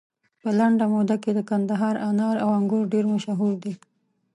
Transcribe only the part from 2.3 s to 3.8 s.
او انګور ډير مشهور دي